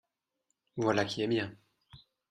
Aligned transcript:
Voilà 0.77 1.05
qui 1.05 1.21
est 1.21 1.27
bien 1.27 1.55